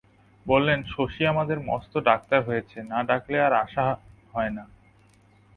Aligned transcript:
বললেন, 0.45 0.79
শশী 0.83 1.23
আমাদের 1.25 1.57
মস্ত 1.59 1.93
ডাক্তার 1.99 2.39
হয়েছে, 2.43 2.77
না 2.83 2.99
ডাকলে 3.03 3.37
আর 3.41 3.53
আসা 3.53 3.85
হয় 4.33 4.49
না। 4.49 4.63